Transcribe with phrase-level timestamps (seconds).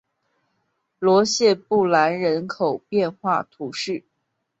[0.97, 4.03] 罗谢布兰人口变化图示